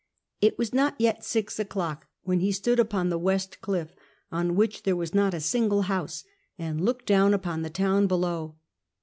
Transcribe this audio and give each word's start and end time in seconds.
It 0.41 0.57
was 0.57 0.73
not 0.73 0.95
yet 0.97 1.23
six 1.23 1.59
o'clock 1.59 2.07
when 2.23 2.39
he 2.39 2.51
stood 2.51 2.79
upon 2.79 3.09
the 3.09 3.19
west 3.19 3.61
cliff— 3.61 3.93
on 4.31 4.55
which 4.55 4.81
there 4.81 4.95
was 4.95 5.13
not 5.13 5.35
a 5.35 5.39
single 5.39 5.83
house— 5.83 6.23
and 6.57 6.83
looked 6.83 7.05
down 7.05 7.35
upon 7.35 7.61
the 7.61 7.69
tt>wn 7.69 8.07
below. 8.07 8.55